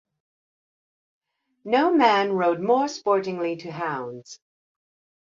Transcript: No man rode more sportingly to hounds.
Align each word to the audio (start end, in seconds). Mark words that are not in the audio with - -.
No 1.63 1.93
man 1.93 2.31
rode 2.33 2.59
more 2.59 2.87
sportingly 2.87 3.55
to 3.57 3.71
hounds. 3.71 4.39